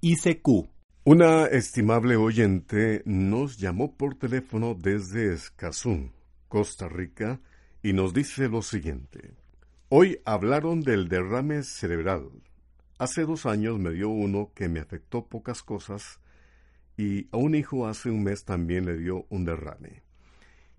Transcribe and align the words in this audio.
ICQ. 0.00 0.68
Una 1.02 1.46
estimable 1.46 2.14
oyente 2.14 3.02
nos 3.04 3.58
llamó 3.58 3.96
por 3.96 4.14
teléfono 4.14 4.76
desde 4.76 5.34
Escazú, 5.34 6.12
Costa 6.46 6.88
Rica, 6.88 7.40
y 7.82 7.92
nos 7.94 8.14
dice 8.14 8.48
lo 8.48 8.62
siguiente. 8.62 9.34
Hoy 9.88 10.20
hablaron 10.24 10.82
del 10.82 11.08
derrame 11.08 11.64
cerebral. 11.64 12.30
Hace 12.98 13.22
dos 13.22 13.44
años 13.44 13.80
me 13.80 13.90
dio 13.90 14.08
uno 14.08 14.52
que 14.54 14.68
me 14.68 14.78
afectó 14.78 15.26
pocas 15.26 15.64
cosas 15.64 16.20
y 16.96 17.26
a 17.32 17.36
un 17.36 17.56
hijo 17.56 17.88
hace 17.88 18.08
un 18.08 18.22
mes 18.22 18.44
también 18.44 18.86
le 18.86 18.98
dio 18.98 19.26
un 19.30 19.44
derrame. 19.44 20.04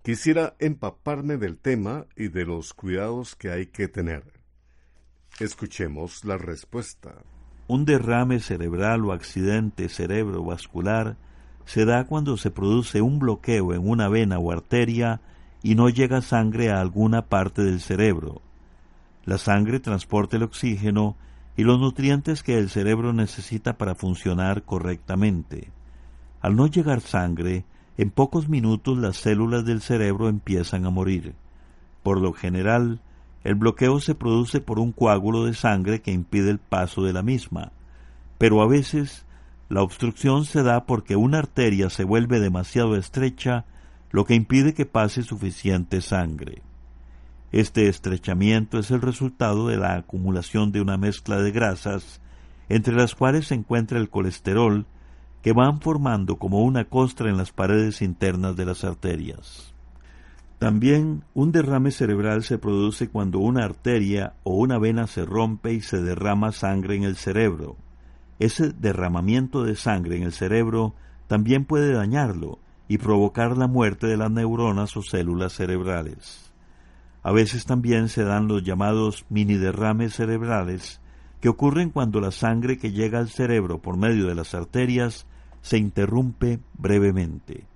Quisiera 0.02 0.56
empaparme 0.60 1.36
del 1.36 1.58
tema 1.58 2.06
y 2.16 2.28
de 2.28 2.46
los 2.46 2.72
cuidados 2.72 3.36
que 3.36 3.50
hay 3.50 3.66
que 3.66 3.86
tener. 3.86 4.24
Escuchemos 5.40 6.24
la 6.24 6.38
respuesta. 6.38 7.22
Un 7.70 7.84
derrame 7.84 8.40
cerebral 8.40 9.04
o 9.04 9.12
accidente 9.12 9.88
cerebrovascular 9.88 11.14
se 11.66 11.84
da 11.84 12.02
cuando 12.02 12.36
se 12.36 12.50
produce 12.50 13.00
un 13.00 13.20
bloqueo 13.20 13.72
en 13.72 13.88
una 13.88 14.08
vena 14.08 14.40
o 14.40 14.50
arteria 14.50 15.20
y 15.62 15.76
no 15.76 15.88
llega 15.88 16.20
sangre 16.20 16.72
a 16.72 16.80
alguna 16.80 17.26
parte 17.26 17.62
del 17.62 17.78
cerebro. 17.78 18.42
La 19.24 19.38
sangre 19.38 19.78
transporta 19.78 20.36
el 20.36 20.42
oxígeno 20.42 21.14
y 21.56 21.62
los 21.62 21.78
nutrientes 21.78 22.42
que 22.42 22.58
el 22.58 22.70
cerebro 22.70 23.12
necesita 23.12 23.78
para 23.78 23.94
funcionar 23.94 24.64
correctamente. 24.64 25.70
Al 26.40 26.56
no 26.56 26.66
llegar 26.66 27.00
sangre, 27.00 27.64
en 27.96 28.10
pocos 28.10 28.48
minutos 28.48 28.98
las 28.98 29.16
células 29.16 29.64
del 29.64 29.80
cerebro 29.80 30.28
empiezan 30.28 30.86
a 30.86 30.90
morir. 30.90 31.36
Por 32.02 32.20
lo 32.20 32.32
general, 32.32 33.00
el 33.44 33.54
bloqueo 33.54 34.00
se 34.00 34.14
produce 34.14 34.60
por 34.60 34.78
un 34.78 34.92
coágulo 34.92 35.44
de 35.44 35.54
sangre 35.54 36.02
que 36.02 36.12
impide 36.12 36.50
el 36.50 36.58
paso 36.58 37.02
de 37.02 37.12
la 37.12 37.22
misma, 37.22 37.72
pero 38.38 38.62
a 38.62 38.66
veces 38.66 39.24
la 39.68 39.82
obstrucción 39.82 40.44
se 40.44 40.62
da 40.62 40.84
porque 40.84 41.16
una 41.16 41.38
arteria 41.38 41.90
se 41.90 42.04
vuelve 42.04 42.40
demasiado 42.40 42.96
estrecha, 42.96 43.64
lo 44.10 44.24
que 44.24 44.34
impide 44.34 44.74
que 44.74 44.86
pase 44.86 45.22
suficiente 45.22 46.00
sangre. 46.00 46.62
Este 47.52 47.88
estrechamiento 47.88 48.78
es 48.78 48.90
el 48.90 49.00
resultado 49.00 49.68
de 49.68 49.76
la 49.76 49.94
acumulación 49.94 50.72
de 50.72 50.80
una 50.80 50.96
mezcla 50.96 51.40
de 51.40 51.50
grasas, 51.50 52.20
entre 52.68 52.94
las 52.94 53.14
cuales 53.14 53.46
se 53.48 53.54
encuentra 53.54 53.98
el 53.98 54.10
colesterol, 54.10 54.86
que 55.42 55.52
van 55.52 55.80
formando 55.80 56.36
como 56.36 56.62
una 56.62 56.84
costra 56.84 57.30
en 57.30 57.36
las 57.36 57.52
paredes 57.52 58.02
internas 58.02 58.56
de 58.56 58.66
las 58.66 58.84
arterias. 58.84 59.72
También 60.60 61.24
un 61.32 61.52
derrame 61.52 61.90
cerebral 61.90 62.44
se 62.44 62.58
produce 62.58 63.08
cuando 63.08 63.38
una 63.38 63.64
arteria 63.64 64.34
o 64.42 64.56
una 64.56 64.78
vena 64.78 65.06
se 65.06 65.24
rompe 65.24 65.72
y 65.72 65.80
se 65.80 66.02
derrama 66.02 66.52
sangre 66.52 66.96
en 66.96 67.04
el 67.04 67.16
cerebro. 67.16 67.78
Ese 68.38 68.68
derramamiento 68.68 69.64
de 69.64 69.74
sangre 69.74 70.18
en 70.18 70.22
el 70.22 70.32
cerebro 70.32 70.94
también 71.28 71.64
puede 71.64 71.94
dañarlo 71.94 72.58
y 72.88 72.98
provocar 72.98 73.56
la 73.56 73.68
muerte 73.68 74.06
de 74.06 74.18
las 74.18 74.30
neuronas 74.30 74.94
o 74.98 75.02
células 75.02 75.54
cerebrales. 75.54 76.52
A 77.22 77.32
veces 77.32 77.64
también 77.64 78.10
se 78.10 78.24
dan 78.24 78.46
los 78.46 78.62
llamados 78.62 79.24
mini 79.30 79.54
derrames 79.54 80.12
cerebrales, 80.12 81.00
que 81.40 81.48
ocurren 81.48 81.88
cuando 81.88 82.20
la 82.20 82.32
sangre 82.32 82.76
que 82.76 82.92
llega 82.92 83.18
al 83.18 83.30
cerebro 83.30 83.80
por 83.80 83.96
medio 83.96 84.26
de 84.26 84.34
las 84.34 84.54
arterias 84.54 85.26
se 85.62 85.78
interrumpe 85.78 86.60
brevemente. 86.76 87.69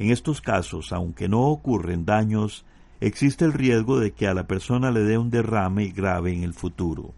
En 0.00 0.10
estos 0.10 0.40
casos, 0.40 0.94
aunque 0.94 1.28
no 1.28 1.42
ocurren 1.42 2.06
daños, 2.06 2.64
existe 3.00 3.44
el 3.44 3.52
riesgo 3.52 4.00
de 4.00 4.12
que 4.12 4.26
a 4.26 4.32
la 4.32 4.46
persona 4.46 4.90
le 4.90 5.00
dé 5.00 5.18
un 5.18 5.28
derrame 5.28 5.88
grave 5.88 6.32
en 6.32 6.42
el 6.42 6.54
futuro. 6.54 7.12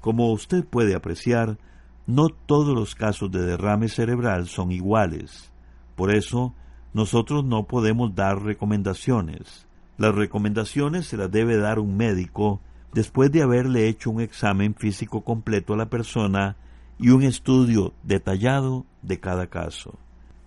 Como 0.00 0.32
usted 0.32 0.64
puede 0.64 0.96
apreciar, 0.96 1.58
no 2.04 2.30
todos 2.30 2.74
los 2.74 2.96
casos 2.96 3.30
de 3.30 3.42
derrame 3.42 3.86
cerebral 3.86 4.48
son 4.48 4.72
iguales. 4.72 5.52
Por 5.94 6.12
eso, 6.12 6.52
nosotros 6.94 7.44
no 7.44 7.68
podemos 7.68 8.12
dar 8.12 8.42
recomendaciones. 8.42 9.68
Las 9.98 10.16
recomendaciones 10.16 11.06
se 11.06 11.16
las 11.16 11.30
debe 11.30 11.58
dar 11.58 11.78
un 11.78 11.96
médico 11.96 12.60
después 12.92 13.30
de 13.30 13.42
haberle 13.42 13.86
hecho 13.86 14.10
un 14.10 14.20
examen 14.20 14.74
físico 14.74 15.20
completo 15.20 15.74
a 15.74 15.76
la 15.76 15.86
persona 15.86 16.56
y 16.98 17.10
un 17.10 17.22
estudio 17.22 17.94
detallado 18.02 18.84
de 19.02 19.20
cada 19.20 19.46
caso. 19.46 19.96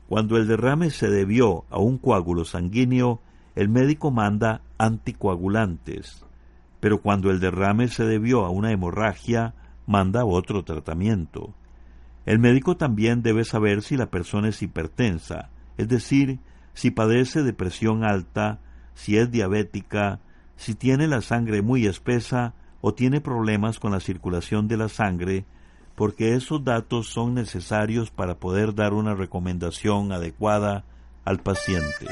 Cuando 0.07 0.37
el 0.37 0.47
derrame 0.47 0.91
se 0.91 1.09
debió 1.09 1.65
a 1.69 1.79
un 1.79 1.97
coágulo 1.97 2.45
sanguíneo, 2.45 3.21
el 3.55 3.69
médico 3.69 4.11
manda 4.11 4.61
anticoagulantes, 4.77 6.25
pero 6.79 7.01
cuando 7.01 7.31
el 7.31 7.39
derrame 7.39 7.87
se 7.87 8.05
debió 8.05 8.45
a 8.45 8.49
una 8.49 8.71
hemorragia, 8.71 9.55
manda 9.87 10.25
otro 10.25 10.63
tratamiento. 10.63 11.53
El 12.25 12.39
médico 12.39 12.77
también 12.77 13.21
debe 13.21 13.45
saber 13.45 13.81
si 13.81 13.97
la 13.97 14.11
persona 14.11 14.49
es 14.49 14.61
hipertensa, 14.61 15.49
es 15.77 15.87
decir, 15.87 16.39
si 16.73 16.91
padece 16.91 17.43
de 17.43 17.53
presión 17.53 18.03
alta, 18.03 18.59
si 18.93 19.17
es 19.17 19.31
diabética, 19.31 20.19
si 20.55 20.75
tiene 20.75 21.07
la 21.07 21.21
sangre 21.21 21.61
muy 21.61 21.85
espesa 21.85 22.53
o 22.81 22.93
tiene 22.93 23.21
problemas 23.21 23.79
con 23.79 23.91
la 23.91 23.99
circulación 23.99 24.67
de 24.67 24.77
la 24.77 24.89
sangre 24.89 25.45
porque 25.95 26.35
esos 26.35 26.63
datos 26.63 27.07
son 27.07 27.33
necesarios 27.33 28.11
para 28.11 28.35
poder 28.35 28.75
dar 28.75 28.93
una 28.93 29.15
recomendación 29.15 30.11
adecuada 30.11 30.83
al 31.23 31.39
paciente. 31.39 32.07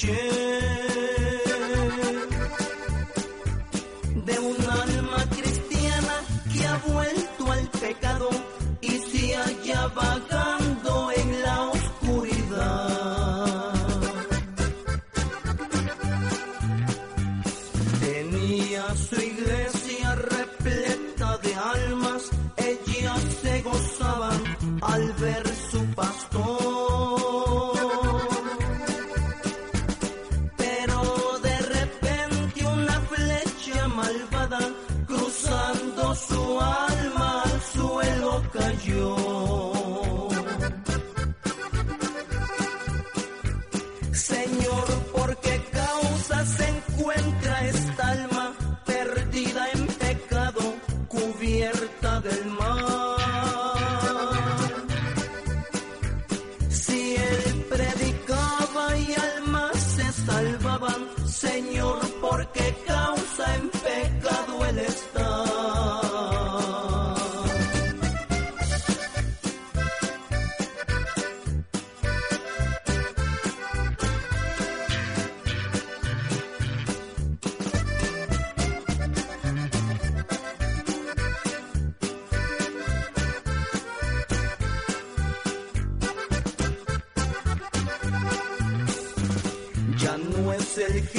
chill. 0.00 0.39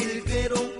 Jilguero 0.01 0.70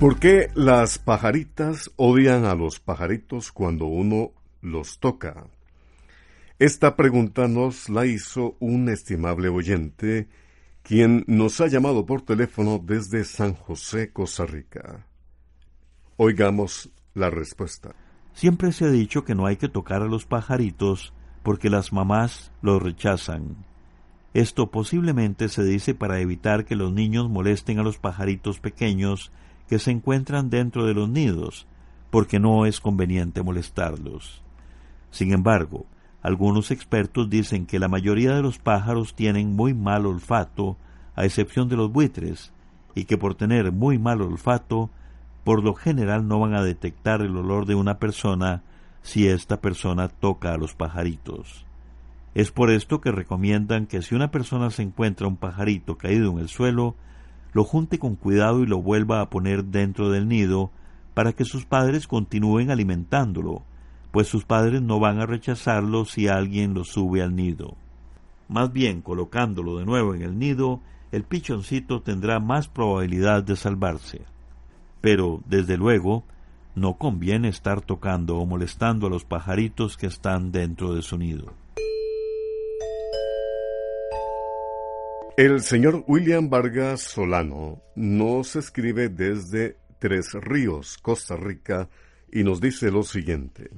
¿Por 0.00 0.18
qué 0.18 0.48
las 0.54 0.98
pajaritas 0.98 1.90
odian 1.96 2.46
a 2.46 2.54
los 2.54 2.80
pajaritos 2.80 3.52
cuando 3.52 3.84
uno 3.84 4.30
los 4.62 4.98
toca? 4.98 5.44
Esta 6.58 6.96
pregunta 6.96 7.48
nos 7.48 7.90
la 7.90 8.06
hizo 8.06 8.56
un 8.60 8.88
estimable 8.88 9.50
oyente, 9.50 10.26
quien 10.82 11.22
nos 11.26 11.60
ha 11.60 11.66
llamado 11.66 12.06
por 12.06 12.22
teléfono 12.22 12.80
desde 12.82 13.24
San 13.24 13.52
José, 13.52 14.10
Costa 14.10 14.46
Rica. 14.46 15.06
Oigamos 16.16 16.88
la 17.12 17.28
respuesta. 17.28 17.94
Siempre 18.32 18.72
se 18.72 18.86
ha 18.86 18.90
dicho 18.90 19.26
que 19.26 19.34
no 19.34 19.44
hay 19.44 19.58
que 19.58 19.68
tocar 19.68 20.00
a 20.00 20.06
los 20.06 20.24
pajaritos 20.24 21.12
porque 21.42 21.68
las 21.68 21.92
mamás 21.92 22.52
los 22.62 22.82
rechazan. 22.82 23.66
Esto 24.32 24.70
posiblemente 24.70 25.50
se 25.50 25.62
dice 25.62 25.94
para 25.94 26.20
evitar 26.20 26.64
que 26.64 26.74
los 26.74 26.90
niños 26.90 27.28
molesten 27.28 27.78
a 27.80 27.82
los 27.82 27.98
pajaritos 27.98 28.60
pequeños 28.60 29.30
que 29.70 29.78
se 29.78 29.92
encuentran 29.92 30.50
dentro 30.50 30.84
de 30.84 30.94
los 30.94 31.08
nidos, 31.08 31.68
porque 32.10 32.40
no 32.40 32.66
es 32.66 32.80
conveniente 32.80 33.44
molestarlos. 33.44 34.42
Sin 35.12 35.32
embargo, 35.32 35.86
algunos 36.22 36.72
expertos 36.72 37.30
dicen 37.30 37.66
que 37.66 37.78
la 37.78 37.86
mayoría 37.86 38.34
de 38.34 38.42
los 38.42 38.58
pájaros 38.58 39.14
tienen 39.14 39.54
muy 39.54 39.72
mal 39.72 40.06
olfato, 40.06 40.76
a 41.14 41.24
excepción 41.24 41.68
de 41.68 41.76
los 41.76 41.92
buitres, 41.92 42.52
y 42.96 43.04
que 43.04 43.16
por 43.16 43.36
tener 43.36 43.70
muy 43.70 43.96
mal 43.96 44.22
olfato, 44.22 44.90
por 45.44 45.62
lo 45.62 45.74
general 45.74 46.26
no 46.26 46.40
van 46.40 46.54
a 46.54 46.64
detectar 46.64 47.20
el 47.20 47.36
olor 47.36 47.64
de 47.64 47.76
una 47.76 48.00
persona 48.00 48.64
si 49.02 49.28
esta 49.28 49.60
persona 49.60 50.08
toca 50.08 50.52
a 50.52 50.58
los 50.58 50.74
pajaritos. 50.74 51.64
Es 52.34 52.50
por 52.50 52.72
esto 52.72 53.00
que 53.00 53.12
recomiendan 53.12 53.86
que 53.86 54.02
si 54.02 54.16
una 54.16 54.32
persona 54.32 54.70
se 54.70 54.82
encuentra 54.82 55.28
un 55.28 55.36
pajarito 55.36 55.96
caído 55.96 56.32
en 56.32 56.38
el 56.40 56.48
suelo, 56.48 56.96
lo 57.52 57.64
junte 57.64 57.98
con 57.98 58.16
cuidado 58.16 58.62
y 58.62 58.66
lo 58.66 58.80
vuelva 58.82 59.20
a 59.20 59.30
poner 59.30 59.64
dentro 59.64 60.10
del 60.10 60.28
nido 60.28 60.70
para 61.14 61.32
que 61.32 61.44
sus 61.44 61.64
padres 61.64 62.06
continúen 62.06 62.70
alimentándolo, 62.70 63.62
pues 64.10 64.28
sus 64.28 64.44
padres 64.44 64.82
no 64.82 65.00
van 65.00 65.20
a 65.20 65.26
rechazarlo 65.26 66.04
si 66.04 66.28
alguien 66.28 66.74
lo 66.74 66.84
sube 66.84 67.22
al 67.22 67.34
nido. 67.36 67.76
Más 68.48 68.72
bien, 68.72 69.02
colocándolo 69.02 69.78
de 69.78 69.84
nuevo 69.84 70.14
en 70.14 70.22
el 70.22 70.38
nido, 70.38 70.80
el 71.12 71.24
pichoncito 71.24 72.02
tendrá 72.02 72.40
más 72.40 72.68
probabilidad 72.68 73.42
de 73.42 73.56
salvarse. 73.56 74.22
Pero, 75.00 75.40
desde 75.46 75.76
luego, 75.76 76.24
no 76.74 76.94
conviene 76.94 77.48
estar 77.48 77.80
tocando 77.80 78.38
o 78.38 78.46
molestando 78.46 79.06
a 79.06 79.10
los 79.10 79.24
pajaritos 79.24 79.96
que 79.96 80.06
están 80.06 80.52
dentro 80.52 80.94
de 80.94 81.02
su 81.02 81.18
nido. 81.18 81.52
El 85.40 85.62
señor 85.62 86.04
William 86.06 86.50
Vargas 86.50 87.00
Solano 87.00 87.80
nos 87.96 88.56
escribe 88.56 89.08
desde 89.08 89.78
Tres 89.98 90.34
Ríos, 90.34 90.98
Costa 90.98 91.34
Rica, 91.34 91.88
y 92.30 92.44
nos 92.44 92.60
dice 92.60 92.90
lo 92.90 93.04
siguiente. 93.04 93.70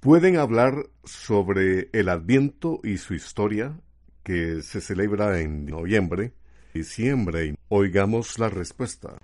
¿Pueden 0.00 0.36
hablar 0.36 0.90
sobre 1.02 1.88
el 1.94 2.10
Adviento 2.10 2.80
y 2.84 2.98
su 2.98 3.14
historia, 3.14 3.80
que 4.22 4.60
se 4.60 4.82
celebra 4.82 5.40
en 5.40 5.64
noviembre, 5.64 6.34
diciembre? 6.74 7.56
Oigamos 7.70 8.38
la 8.38 8.50
respuesta. 8.50 9.16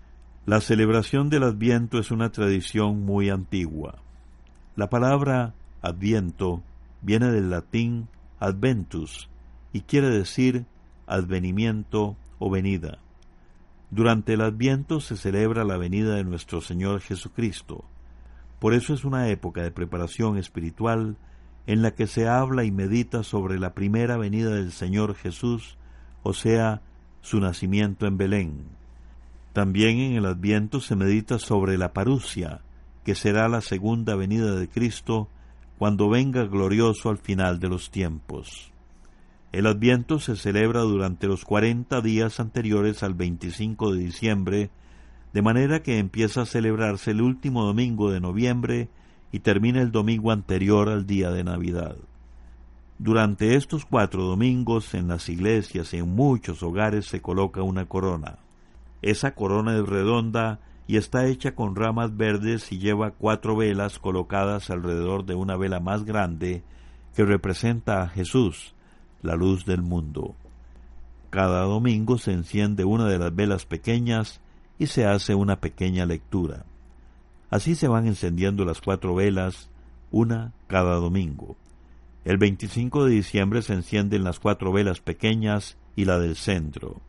La 0.46 0.62
celebración 0.62 1.28
del 1.28 1.42
Adviento 1.42 1.98
es 1.98 2.10
una 2.10 2.32
tradición 2.32 3.02
muy 3.02 3.28
antigua. 3.28 4.02
La 4.76 4.88
palabra 4.88 5.52
Adviento 5.82 6.62
viene 7.02 7.30
del 7.30 7.50
latín 7.50 8.08
adventus 8.38 9.28
y 9.74 9.82
quiere 9.82 10.08
decir 10.08 10.64
advenimiento 11.06 12.16
o 12.38 12.50
venida. 12.50 12.98
Durante 13.90 14.34
el 14.34 14.40
Adviento 14.40 15.00
se 15.00 15.16
celebra 15.16 15.64
la 15.64 15.76
venida 15.76 16.16
de 16.16 16.24
nuestro 16.24 16.60
Señor 16.60 17.00
Jesucristo. 17.00 17.84
Por 18.58 18.74
eso 18.74 18.94
es 18.94 19.04
una 19.04 19.28
época 19.28 19.62
de 19.62 19.70
preparación 19.70 20.38
espiritual 20.38 21.16
en 21.66 21.82
la 21.82 21.92
que 21.92 22.06
se 22.06 22.28
habla 22.28 22.64
y 22.64 22.70
medita 22.70 23.22
sobre 23.22 23.58
la 23.58 23.74
primera 23.74 24.16
venida 24.16 24.50
del 24.50 24.72
Señor 24.72 25.14
Jesús, 25.14 25.76
o 26.22 26.32
sea, 26.32 26.82
su 27.20 27.40
nacimiento 27.40 28.06
en 28.06 28.16
Belén. 28.16 28.64
También 29.52 29.98
en 29.98 30.12
el 30.14 30.26
Adviento 30.26 30.80
se 30.80 30.96
medita 30.96 31.38
sobre 31.38 31.78
la 31.78 31.92
parucia, 31.92 32.60
que 33.04 33.14
será 33.14 33.48
la 33.48 33.60
segunda 33.60 34.16
venida 34.16 34.54
de 34.54 34.68
Cristo 34.68 35.28
cuando 35.78 36.08
venga 36.08 36.44
glorioso 36.44 37.08
al 37.08 37.18
final 37.18 37.60
de 37.60 37.68
los 37.68 37.90
tiempos. 37.90 38.72
El 39.56 39.64
Adviento 39.64 40.18
se 40.20 40.36
celebra 40.36 40.82
durante 40.82 41.26
los 41.26 41.46
cuarenta 41.46 42.02
días 42.02 42.40
anteriores 42.40 43.02
al 43.02 43.14
25 43.14 43.94
de 43.94 44.00
diciembre, 44.00 44.70
de 45.32 45.40
manera 45.40 45.82
que 45.82 45.98
empieza 45.98 46.42
a 46.42 46.44
celebrarse 46.44 47.12
el 47.12 47.22
último 47.22 47.64
domingo 47.64 48.10
de 48.10 48.20
noviembre 48.20 48.90
y 49.32 49.38
termina 49.38 49.80
el 49.80 49.92
domingo 49.92 50.30
anterior 50.30 50.90
al 50.90 51.06
día 51.06 51.30
de 51.30 51.42
Navidad. 51.42 51.96
Durante 52.98 53.54
estos 53.54 53.86
cuatro 53.86 54.24
domingos 54.24 54.92
en 54.92 55.08
las 55.08 55.26
iglesias 55.30 55.94
y 55.94 55.96
en 55.96 56.14
muchos 56.14 56.62
hogares 56.62 57.06
se 57.06 57.22
coloca 57.22 57.62
una 57.62 57.86
corona. 57.86 58.36
Esa 59.00 59.34
corona 59.34 59.74
es 59.74 59.88
redonda 59.88 60.60
y 60.86 60.98
está 60.98 61.28
hecha 61.28 61.54
con 61.54 61.76
ramas 61.76 62.14
verdes 62.14 62.70
y 62.72 62.78
lleva 62.78 63.12
cuatro 63.12 63.56
velas 63.56 63.98
colocadas 64.00 64.68
alrededor 64.68 65.24
de 65.24 65.34
una 65.34 65.56
vela 65.56 65.80
más 65.80 66.04
grande 66.04 66.62
que 67.14 67.24
representa 67.24 68.02
a 68.02 68.08
Jesús, 68.08 68.75
la 69.26 69.36
luz 69.36 69.66
del 69.66 69.82
mundo. 69.82 70.34
Cada 71.30 71.62
domingo 71.62 72.16
se 72.16 72.32
enciende 72.32 72.84
una 72.84 73.06
de 73.08 73.18
las 73.18 73.34
velas 73.34 73.66
pequeñas 73.66 74.40
y 74.78 74.86
se 74.86 75.04
hace 75.04 75.34
una 75.34 75.60
pequeña 75.60 76.06
lectura. 76.06 76.64
Así 77.50 77.74
se 77.74 77.88
van 77.88 78.06
encendiendo 78.06 78.64
las 78.64 78.80
cuatro 78.80 79.14
velas, 79.14 79.68
una 80.10 80.52
cada 80.66 80.94
domingo. 80.94 81.56
El 82.24 82.38
25 82.38 83.04
de 83.04 83.12
diciembre 83.12 83.62
se 83.62 83.74
encienden 83.74 84.24
las 84.24 84.40
cuatro 84.40 84.72
velas 84.72 85.00
pequeñas 85.00 85.76
y 85.94 86.04
la 86.06 86.18
del 86.18 86.36
centro. 86.36 87.00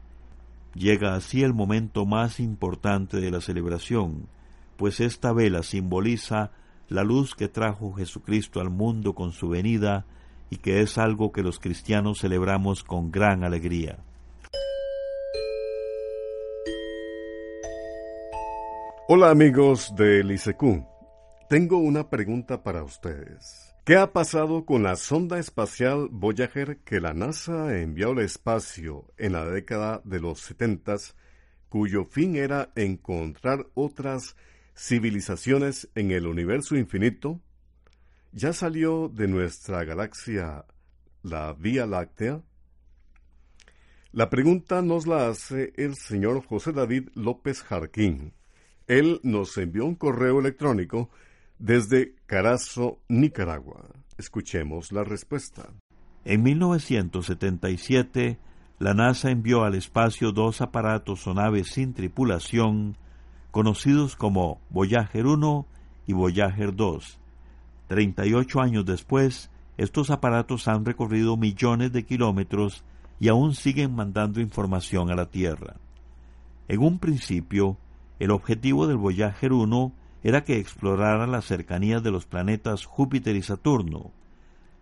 Llega 0.74 1.16
así 1.16 1.44
el 1.44 1.54
momento 1.54 2.06
más 2.06 2.40
importante 2.40 3.20
de 3.20 3.32
la 3.32 3.42
celebración, 3.42 4.28
pues 4.76 5.00
esta 5.00 5.34
vela 5.34 5.64
simboliza 5.64 6.52
la 6.88 7.04
luz 7.04 7.34
que 7.34 7.48
trajo 7.48 7.94
Jesucristo 7.94 8.62
al 8.62 8.70
mundo 8.70 9.14
con 9.14 9.32
su 9.32 9.50
venida 9.50 10.06
y 10.50 10.58
que 10.58 10.82
es 10.82 10.98
algo 10.98 11.32
que 11.32 11.44
los 11.44 11.60
cristianos 11.60 12.20
celebramos 12.20 12.84
con 12.84 13.12
gran 13.12 13.44
alegría. 13.44 14.00
Hola 19.10 19.30
amigos 19.30 19.94
de 19.96 20.24
Licecú. 20.24 20.86
Tengo 21.50 21.78
una 21.78 22.10
pregunta 22.10 22.62
para 22.62 22.84
ustedes. 22.84 23.74
¿Qué 23.86 23.96
ha 23.96 24.12
pasado 24.12 24.66
con 24.66 24.84
la 24.84 24.98
sonda 24.98 25.40
espacial 25.40 26.10
Voyager 26.12 26.80
que 26.80 27.00
la 27.00 27.14
NASA 27.14 27.80
envió 27.80 28.12
al 28.12 28.20
espacio 28.20 29.06
en 29.18 29.32
la 29.32 29.46
década 29.46 30.02
de 30.04 30.20
los 30.20 30.42
setentas, 30.42 31.16
cuyo 31.70 32.04
fin 32.04 32.36
era 32.36 32.74
encontrar 32.76 33.68
otras 33.76 34.36
civilizaciones 34.76 35.88
en 35.96 36.12
el 36.12 36.28
universo 36.28 36.76
infinito? 36.76 37.40
¿Ya 38.40 38.54
salió 38.54 39.10
de 39.10 39.28
nuestra 39.28 39.84
galaxia 39.84 40.64
la 41.24 41.54
Vía 41.54 41.88
Láctea? 41.88 42.44
La 44.12 44.30
pregunta 44.30 44.84
nos 44.84 45.08
la 45.08 45.28
hace 45.28 45.74
el 45.76 45.96
señor 45.96 46.46
José 46.46 46.72
David 46.72 47.10
López 47.16 47.64
Jarquín. 47.64 48.34
Él 48.86 49.20
nos 49.24 49.58
envió 49.58 49.86
un 49.88 49.96
correo 49.96 50.40
electrónico 50.40 51.10
desde 51.58 52.14
Carazo, 52.28 53.00
Nicaragua. 53.08 53.90
Escuchemos 54.20 54.92
la 54.92 55.04
respuesta. 55.04 55.74
En 56.24 56.44
1977, 56.44 58.38
la 58.78 58.94
NASA 58.94 59.32
envió 59.32 59.64
al 59.64 59.74
espacio 59.74 60.32
dos 60.32 60.62
aparatos 60.62 61.26
o 61.26 61.34
naves 61.34 61.70
sin 61.70 61.96
tripulación, 61.96 63.00
conocidos 63.50 64.16
como 64.16 64.62
Voyager 64.70 65.26
1 65.26 65.66
y 66.06 66.14
Voyager 66.14 66.76
2. 66.76 67.20
38 67.88 68.62
años 68.62 68.86
después, 68.86 69.50
estos 69.78 70.10
aparatos 70.10 70.68
han 70.68 70.86
recorrido 70.86 71.38
millones 71.38 71.92
de 71.92 72.06
kilómetros 72.06 72.84
y 73.20 73.30
aún 73.30 73.56
siguen 73.56 73.96
mandando 73.96 74.42
información 74.42 75.10
a 75.10 75.16
la 75.16 75.28
Tierra. 75.28 75.76
En 76.68 76.82
un 76.82 77.00
principio, 77.00 77.78
el 78.20 78.32
objetivo 78.32 78.88
del 78.88 78.98
Voyager 78.98 79.54
1 79.54 79.94
era 80.24 80.44
que 80.44 80.58
explorara 80.58 81.28
las 81.28 81.46
cercanías 81.46 82.04
de 82.04 82.12
los 82.12 82.26
planetas 82.26 82.86
Júpiter 82.86 83.36
y 83.36 83.42
Saturno. 83.42 84.12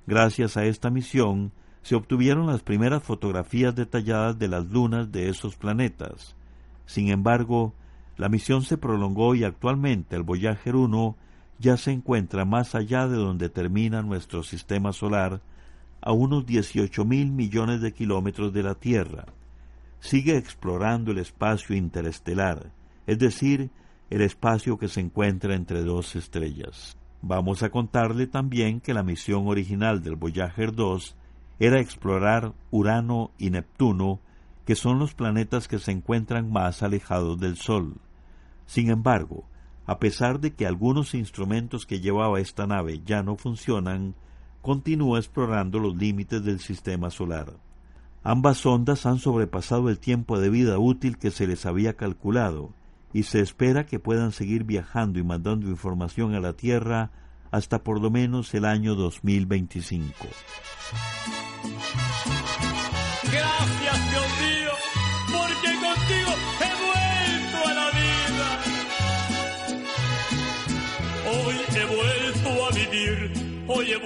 Gracias 0.08 0.58
a 0.58 0.66
esta 0.66 0.90
misión, 0.90 1.52
se 1.82 1.96
obtuvieron 1.96 2.48
las 2.48 2.64
primeras 2.64 3.04
fotografías 3.04 3.76
detalladas 3.76 4.40
de 4.40 4.48
las 4.48 4.66
lunas 4.66 5.12
de 5.12 5.30
esos 5.30 5.56
planetas. 5.56 6.36
Sin 6.86 7.10
embargo, 7.10 7.76
la 8.18 8.30
misión 8.30 8.64
se 8.64 8.78
prolongó 8.78 9.36
y 9.36 9.44
actualmente 9.44 10.16
el 10.16 10.24
Voyager 10.24 10.76
1 10.76 11.16
ya 11.60 11.78
se 11.78 11.92
encuentra 11.92 12.46
más 12.46 12.76
allá 12.76 13.08
de 13.08 13.18
donde 13.18 13.50
termina 13.50 14.02
nuestro 14.02 14.44
sistema 14.44 14.94
solar, 14.94 15.42
a 16.02 16.12
unos 16.12 16.46
18 16.46 17.04
mil 17.06 17.32
millones 17.32 17.82
de 17.82 17.92
kilómetros 17.92 18.54
de 18.54 18.64
la 18.64 18.76
Tierra. 18.76 19.26
Sigue 20.00 20.38
explorando 20.38 21.12
el 21.12 21.18
espacio 21.18 21.76
interestelar, 21.76 22.72
es 23.08 23.18
decir, 23.18 23.72
el 24.10 24.22
espacio 24.22 24.78
que 24.78 24.88
se 24.88 25.02
encuentra 25.02 25.56
entre 25.56 25.82
dos 25.82 26.16
estrellas. 26.16 26.96
Vamos 27.22 27.64
a 27.64 27.70
contarle 27.70 28.28
también 28.28 28.82
que 28.82 28.94
la 28.94 29.02
misión 29.02 29.48
original 29.48 30.04
del 30.04 30.16
Voyager 30.16 30.76
2 30.76 31.16
era 31.60 31.80
explorar 31.80 32.54
Urano 32.70 33.32
y 33.40 33.50
Neptuno, 33.50 34.20
que 34.66 34.76
son 34.76 35.00
los 35.00 35.16
planetas 35.16 35.68
que 35.68 35.80
se 35.80 35.92
encuentran 35.92 36.52
más 36.52 36.84
alejados 36.84 37.40
del 37.40 37.56
Sol. 37.56 37.96
Sin 38.68 38.92
embargo, 38.92 39.46
a 39.86 40.00
pesar 40.00 40.40
de 40.40 40.54
que 40.54 40.66
algunos 40.66 41.14
instrumentos 41.14 41.86
que 41.86 42.00
llevaba 42.00 42.40
esta 42.40 42.66
nave 42.68 43.02
ya 43.06 43.24
no 43.24 43.36
funcionan, 43.36 44.16
continúa 44.62 45.20
explorando 45.20 45.80
los 45.80 45.96
límites 45.96 46.44
del 46.44 46.60
sistema 46.60 47.10
solar. 47.12 47.54
Ambas 48.24 48.58
sondas 48.58 49.06
han 49.06 49.20
sobrepasado 49.20 49.90
el 49.90 50.00
tiempo 50.00 50.40
de 50.40 50.50
vida 50.50 50.80
útil 50.80 51.18
que 51.18 51.30
se 51.30 51.46
les 51.46 51.66
había 51.68 51.94
calculado, 51.94 52.74
y 53.14 53.24
se 53.24 53.40
espera 53.40 53.86
que 53.86 54.00
puedan 54.00 54.32
seguir 54.32 54.66
viajando 54.66 55.20
y 55.20 55.24
mandando 55.24 55.70
información 55.70 56.34
a 56.34 56.42
la 56.42 56.54
Tierra 56.54 57.12
hasta 57.50 57.84
por 57.84 58.02
lo 58.02 58.12
menos 58.12 58.54
el 58.54 58.66
año 58.66 58.96
2025. 58.96 60.28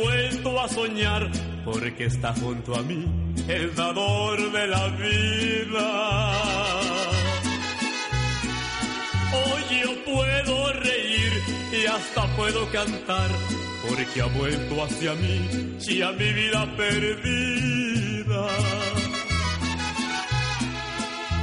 Vuelto 0.01 0.59
a 0.59 0.67
soñar, 0.69 1.29
porque 1.65 2.05
está 2.05 2.33
junto 2.33 2.75
a 2.75 2.81
mí 2.83 3.05
el 3.47 3.75
dador 3.75 4.51
de 4.51 4.67
la 4.67 4.87
vida. 4.87 6.31
Hoy 9.33 9.81
yo 9.81 10.05
puedo 10.05 10.73
reír 10.73 11.33
y 11.71 11.85
hasta 11.85 12.35
puedo 12.35 12.69
cantar, 12.71 13.29
porque 13.87 14.21
ha 14.21 14.25
vuelto 14.25 14.83
hacia 14.83 15.13
mí 15.15 15.77
y 15.87 16.01
a 16.01 16.11
mi 16.11 16.33
vida 16.33 16.65
perdida. 16.77 18.47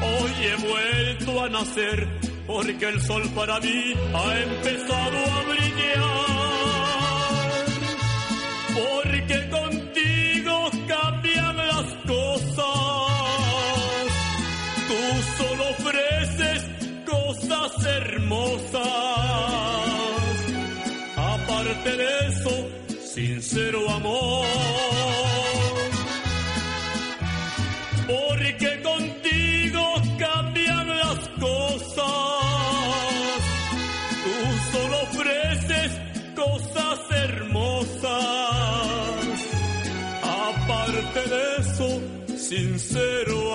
Hoy 0.03 0.33
he 0.49 0.57
vuelto 0.69 1.45
a 1.45 1.49
nacer, 1.49 2.09
porque 2.47 2.89
el 2.89 3.01
sol 3.03 3.23
para 3.35 3.59
mí 3.61 3.95
ha 4.15 4.39
empezado 4.41 5.19
a 5.33 5.43
brillar. 5.51 6.46
Cosas 17.77 17.87
hermosas. 17.87 18.83
Aparte 21.17 21.97
de 21.97 22.29
eso, 22.29 22.69
sincero 23.15 23.91
amor. 23.91 24.47
Porque 28.07 28.83
contigo 28.83 29.95
cambian 30.19 30.89
las 30.89 31.29
cosas. 31.41 32.05
Tú 34.25 34.35
solo 34.73 34.97
ofreces 35.03 35.93
cosas 36.35 36.99
hermosas. 37.11 38.13
Aparte 40.23 41.21
de 41.29 41.43
eso, 41.61 41.89
sincero 42.37 43.46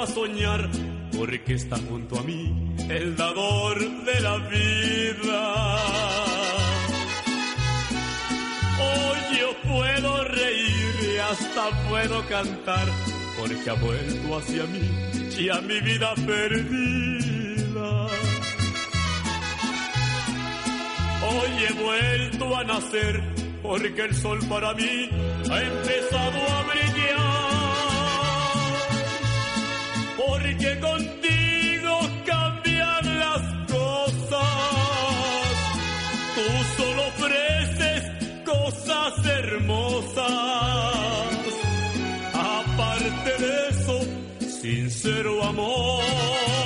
a 0.00 0.06
soñar, 0.06 0.68
porque 1.16 1.54
está 1.54 1.76
junto 1.76 2.18
a 2.18 2.22
mí 2.22 2.54
el 2.88 3.16
dador 3.16 3.78
de 4.04 4.20
la 4.20 4.36
vida. 4.36 5.76
Hoy 8.80 9.38
yo 9.38 9.68
puedo 9.68 10.24
reír 10.24 11.14
y 11.14 11.18
hasta 11.18 11.88
puedo 11.88 12.26
cantar, 12.28 12.86
porque 13.38 13.70
ha 13.70 13.74
vuelto 13.74 14.38
hacia 14.38 14.64
mí 14.66 14.88
y 15.38 15.48
a 15.48 15.60
mi 15.60 15.80
vida 15.80 16.14
perdida. 16.26 18.06
Hoy 21.30 21.50
he 21.68 21.72
vuelto 21.72 22.56
a 22.56 22.64
nacer 22.64 23.22
porque 23.62 24.02
el 24.02 24.14
sol 24.14 24.38
para 24.48 24.74
mí 24.74 25.10
ha 25.50 25.60
empezado 25.60 26.38
a 26.38 26.62
brillar. 26.62 27.37
Porque 30.28 30.78
contigo 30.78 31.98
cambian 32.26 33.18
las 33.18 33.42
cosas. 33.66 34.44
Tú 36.34 36.46
solo 36.76 37.02
ofreces 37.06 38.02
cosas 38.44 39.26
hermosas. 39.26 40.26
Aparte 42.34 43.30
de 43.42 43.68
eso, 43.70 44.00
sincero 44.60 45.44
amor. 45.44 46.57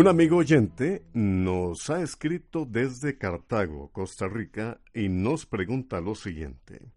Un 0.00 0.08
amigo 0.08 0.38
oyente 0.38 1.04
nos 1.12 1.90
ha 1.90 2.00
escrito 2.00 2.64
desde 2.64 3.18
Cartago, 3.18 3.90
Costa 3.92 4.28
Rica, 4.28 4.80
y 4.94 5.10
nos 5.10 5.44
pregunta 5.44 6.00
lo 6.00 6.14
siguiente. 6.14 6.90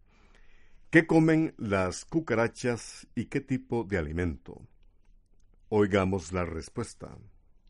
¿Qué 0.90 1.06
comen 1.06 1.54
las 1.58 2.06
cucarachas 2.06 3.06
y 3.14 3.26
qué 3.26 3.42
tipo 3.42 3.84
de 3.84 3.98
alimento? 3.98 4.62
Oigamos 5.68 6.32
la 6.32 6.46
respuesta. 6.46 7.10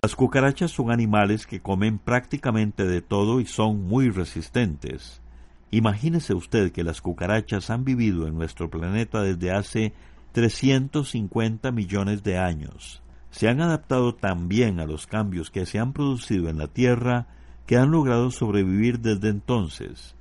Las 0.04 0.16
cucarachas 0.16 0.70
son 0.70 0.92
animales 0.92 1.48
que 1.48 1.62
comen 1.62 1.98
prácticamente 1.98 2.86
de 2.86 3.02
todo 3.02 3.40
y 3.40 3.48
son 3.48 3.82
muy 3.82 4.12
resistentes. 4.12 5.24
Imagínese 5.72 6.36
usted 6.36 6.72
que 6.72 6.84
las 6.84 7.02
cucarachas 7.02 7.72
han 7.72 7.86
vivido 7.86 8.28
en 8.28 8.36
nuestro 8.36 8.70
planeta 8.70 9.24
desde 9.24 9.50
hace 9.50 9.94
350 10.34 11.72
millones 11.72 12.22
de 12.22 12.38
años. 12.38 13.03
Se 13.34 13.50
han 13.50 13.62
adaptado 13.62 14.14
tan 14.14 14.48
bien 14.48 14.80
a 14.80 14.86
los 14.86 15.08
cambios 15.08 15.50
que 15.50 15.66
se 15.66 15.80
han 15.80 15.92
producido 15.92 16.50
en 16.50 16.60
la 16.60 16.68
Tierra 16.68 17.26
que 17.66 17.78
han 17.78 17.90
logrado 17.90 18.30
sobrevivir 18.30 19.00
desde 19.00 19.30
entonces. 19.30 20.16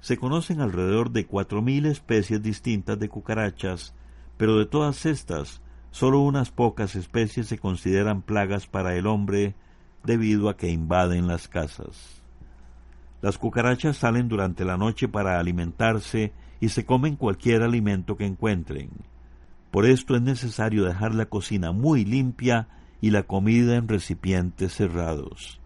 Se 0.00 0.16
conocen 0.16 0.60
alrededor 0.60 1.12
de 1.12 1.28
4.000 1.28 1.86
especies 1.86 2.42
distintas 2.42 2.98
de 2.98 3.08
cucarachas, 3.08 3.94
pero 4.36 4.58
de 4.58 4.66
todas 4.66 5.06
estas, 5.06 5.62
solo 5.92 6.18
unas 6.18 6.50
pocas 6.50 6.96
especies 6.96 7.46
se 7.46 7.58
consideran 7.58 8.20
plagas 8.20 8.66
para 8.66 8.96
el 8.96 9.06
hombre, 9.06 9.54
debido 10.02 10.48
a 10.48 10.56
que 10.56 10.70
invaden 10.70 11.28
las 11.28 11.46
casas. 11.46 12.20
Las 13.22 13.38
cucarachas 13.38 13.96
salen 13.96 14.26
durante 14.26 14.64
la 14.64 14.76
noche 14.76 15.06
para 15.06 15.38
alimentarse 15.38 16.32
y 16.58 16.70
se 16.70 16.84
comen 16.84 17.14
cualquier 17.14 17.62
alimento 17.62 18.16
que 18.16 18.26
encuentren. 18.26 18.90
Por 19.70 19.86
esto 19.86 20.16
es 20.16 20.22
necesario 20.22 20.84
dejar 20.84 21.14
la 21.14 21.26
cocina 21.26 21.72
muy 21.72 22.04
limpia 22.04 22.68
y 23.00 23.10
la 23.10 23.22
comida 23.22 23.76
en 23.76 23.88
recipientes 23.88 24.74
cerrados. 24.74 25.60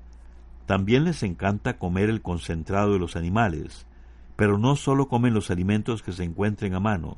También 0.67 1.05
les 1.05 1.23
encanta 1.23 1.79
comer 1.79 2.11
el 2.11 2.23
concentrado 2.23 2.93
de 2.93 2.99
los 2.99 3.17
animales, 3.17 3.87
pero 4.37 4.59
no 4.59 4.77
solo 4.77 5.09
comen 5.09 5.35
los 5.35 5.51
alimentos 5.51 6.03
que 6.03 6.13
se 6.13 6.25
encuentren 6.25 6.75
a 6.75 6.81
mano, 6.81 7.17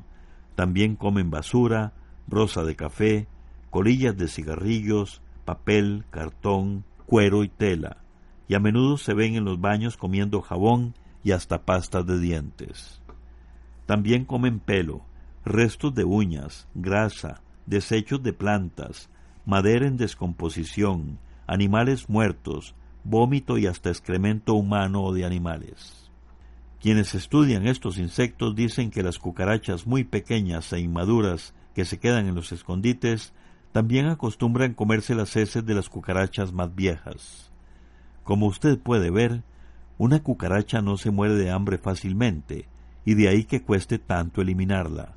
también 0.55 0.95
comen 0.95 1.29
basura, 1.29 1.93
rosa 2.27 2.63
de 2.63 2.75
café, 2.75 3.27
colillas 3.69 4.17
de 4.17 4.27
cigarrillos, 4.27 5.21
papel, 5.45 6.05
cartón, 6.09 6.83
cuero 7.05 7.43
y 7.43 7.47
tela, 7.47 7.97
y 8.47 8.55
a 8.55 8.59
menudo 8.59 8.97
se 8.97 9.13
ven 9.13 9.35
en 9.35 9.45
los 9.45 9.59
baños 9.59 9.97
comiendo 9.97 10.41
jabón 10.41 10.93
y 11.23 11.31
hasta 11.31 11.63
pastas 11.65 12.05
de 12.05 12.19
dientes. 12.19 13.01
También 13.85 14.25
comen 14.25 14.59
pelo, 14.59 15.06
restos 15.47 15.93
de 15.95 16.03
uñas, 16.03 16.67
grasa, 16.73 17.41
desechos 17.65 18.23
de 18.23 18.33
plantas, 18.33 19.09
madera 19.45 19.87
en 19.87 19.97
descomposición, 19.97 21.19
animales 21.47 22.09
muertos, 22.09 22.75
vómito 23.03 23.57
y 23.57 23.67
hasta 23.67 23.89
excremento 23.89 24.53
humano 24.53 25.03
o 25.03 25.13
de 25.13 25.25
animales. 25.25 26.11
Quienes 26.81 27.15
estudian 27.15 27.67
estos 27.67 27.97
insectos 27.97 28.55
dicen 28.55 28.91
que 28.91 29.03
las 29.03 29.19
cucarachas 29.19 29.87
muy 29.87 30.03
pequeñas 30.03 30.71
e 30.73 30.79
inmaduras 30.79 31.53
que 31.73 31.85
se 31.85 31.99
quedan 31.99 32.27
en 32.27 32.35
los 32.35 32.51
escondites 32.51 33.33
también 33.71 34.07
acostumbran 34.07 34.73
comerse 34.73 35.15
las 35.15 35.35
heces 35.35 35.65
de 35.65 35.73
las 35.73 35.89
cucarachas 35.89 36.53
más 36.53 36.73
viejas. 36.73 37.51
Como 38.23 38.47
usted 38.47 38.79
puede 38.79 39.09
ver, 39.09 39.43
una 39.97 40.21
cucaracha 40.21 40.81
no 40.81 40.97
se 40.97 41.11
muere 41.11 41.35
de 41.35 41.49
hambre 41.49 41.77
fácilmente, 41.77 42.67
y 43.05 43.15
de 43.15 43.29
ahí 43.29 43.45
que 43.45 43.61
cueste 43.61 43.99
tanto 43.99 44.41
eliminarla 44.41 45.16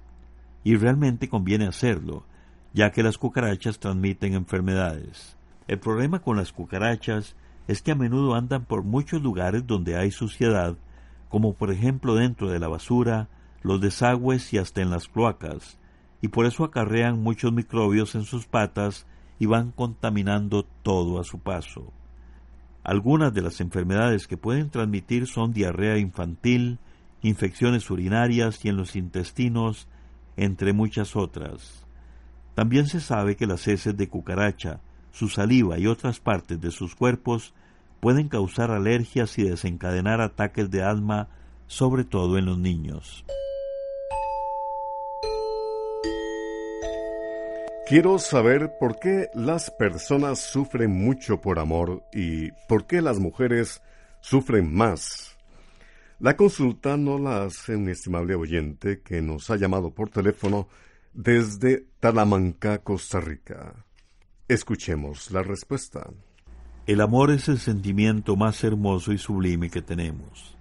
y 0.65 0.77
realmente 0.77 1.29
conviene 1.29 1.67
hacerlo, 1.67 2.25
ya 2.73 2.91
que 2.93 3.03
las 3.03 3.19
cucarachas 3.19 3.79
transmiten 3.79 4.35
enfermedades. 4.35 5.37
El 5.67 5.79
problema 5.79 6.21
con 6.21 6.37
las 6.37 6.53
cucarachas 6.53 7.37
es 7.69 7.83
que 7.83 7.93
a 7.93 7.95
menudo 7.95 8.35
andan 8.35 8.65
por 8.65 8.83
muchos 8.83 9.23
lugares 9.23 9.67
donde 9.67 9.97
hay 9.97 10.11
suciedad, 10.11 10.77
como 11.29 11.55
por 11.55 11.71
ejemplo 11.71 12.15
dentro 12.15 12.51
de 12.51 12.59
la 12.59 12.69
basura, 12.69 13.29
los 13.63 13.81
desagües 13.81 14.53
y 14.53 14.59
hasta 14.59 14.81
en 14.81 14.91
las 14.91 15.09
cloacas, 15.09 15.79
y 16.21 16.29
por 16.29 16.47
eso 16.47 16.65
acarrean 16.65 17.23
muchos 17.23 17.53
microbios 17.53 18.15
en 18.15 18.25
sus 18.25 18.47
patas 18.47 19.07
y 19.39 19.47
van 19.47 19.71
contaminando 19.71 20.65
todo 20.83 21.21
a 21.21 21.25
su 21.25 21.39
paso. 21.39 21.93
Algunas 22.83 23.33
de 23.33 23.43
las 23.43 23.61
enfermedades 23.61 24.27
que 24.27 24.37
pueden 24.37 24.71
transmitir 24.71 25.27
son 25.27 25.53
diarrea 25.53 25.99
infantil, 25.99 26.79
infecciones 27.23 27.91
urinarias 27.91 28.65
y 28.65 28.69
en 28.69 28.77
los 28.77 28.97
intestinos, 28.97 29.87
entre 30.37 30.73
muchas 30.73 31.17
otras. 31.17 31.85
También 32.55 32.87
se 32.87 33.01
sabe 33.01 33.37
que 33.37 33.47
las 33.47 33.67
heces 33.69 33.97
de 33.97 34.09
cucaracha, 34.09 34.81
su 35.13 35.29
saliva 35.29 35.79
y 35.79 35.87
otras 35.87 36.21
partes 36.21 36.61
de 36.61 36.71
sus 36.71 36.95
cuerpos 36.95 37.55
pueden 38.01 38.29
causar 38.29 38.71
alergias 38.71 39.39
y 39.39 39.43
desencadenar 39.43 40.21
ataques 40.21 40.71
de 40.71 40.83
asma, 40.83 41.29
sobre 41.67 42.05
todo 42.05 42.39
en 42.39 42.47
los 42.47 42.59
niños. 42.59 43.25
Quiero 47.87 48.19
saber 48.19 48.75
por 48.79 49.01
qué 49.01 49.31
las 49.35 49.71
personas 49.71 50.39
sufren 50.39 50.93
mucho 50.93 51.41
por 51.41 51.59
amor 51.59 52.05
y 52.13 52.53
por 52.69 52.87
qué 52.87 53.03
las 53.03 53.19
mujeres 53.19 53.83
sufren 54.21 54.73
más 54.73 55.37
la 56.21 56.37
consulta 56.37 56.99
no 56.99 57.19
la 57.19 57.45
hace 57.45 57.75
un 57.77 57.89
estimable 57.89 58.35
oyente 58.35 59.01
que 59.01 59.23
nos 59.23 59.51
ha 59.51 59.57
llamado 59.57 59.91
por 59.91 60.11
teléfono 60.11 60.69
desde 61.15 61.87
Talamanca, 61.99 62.79
Costa 62.79 63.21
Rica. 63.21 63.87
Escuchemos 64.47 65.31
la 65.31 65.43
respuesta. 65.43 66.11
El 66.87 67.01
amor 67.01 67.31
es 67.31 67.49
el 67.49 67.59
sentimiento 67.59 68.37
más 68.37 68.63
hermoso 68.65 69.13
y 69.13 69.19
sublime 69.19 69.71
que 69.71 69.81
tenemos. 69.81 70.57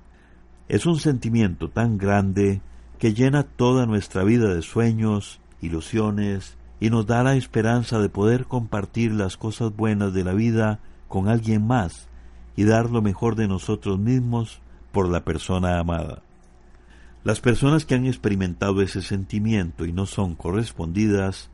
Es 0.70 0.86
un 0.86 0.98
sentimiento 0.98 1.70
tan 1.70 1.98
grande 1.98 2.62
que 2.98 3.14
llena 3.14 3.44
toda 3.44 3.86
nuestra 3.86 4.24
vida 4.24 4.54
de 4.54 4.62
sueños, 4.62 5.42
ilusiones, 5.62 6.58
y 6.80 6.90
nos 6.90 7.06
da 7.06 7.22
la 7.24 7.36
esperanza 7.36 8.00
de 8.00 8.08
poder 8.08 8.46
compartir 8.46 9.12
las 9.12 9.36
cosas 9.36 9.76
buenas 9.76 10.14
de 10.14 10.24
la 10.24 10.34
vida 10.34 10.80
con 11.10 11.28
alguien 11.28 11.68
más 11.68 12.08
y 12.56 12.64
dar 12.64 12.90
lo 12.90 13.02
mejor 13.02 13.36
de 13.36 13.50
nosotros 13.50 14.00
mismos 14.00 14.62
por 14.92 15.08
la 15.10 15.24
persona 15.24 15.80
amada. 15.80 16.24
Las 17.24 17.42
personas 17.42 17.86
que 17.86 17.96
han 17.96 18.06
experimentado 18.06 18.82
ese 18.82 19.02
sentimiento 19.02 19.86
y 19.86 19.92
no 19.92 20.06
son 20.06 20.36
correspondidas, 20.36 21.50